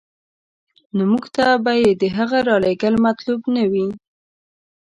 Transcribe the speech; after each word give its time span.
نو 0.95 1.03
موږ 1.11 1.25
ته 1.35 1.45
به 1.63 1.73
د 2.01 2.03
هغه 2.17 2.37
رالېږل 2.47 2.95
مطلوب 3.05 3.41
نه 3.55 3.63
وي. 3.71 3.87